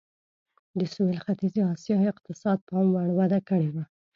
[0.77, 3.83] د سوېل ختیځې اسیا اقتصاد پاموړ وده کړې وه.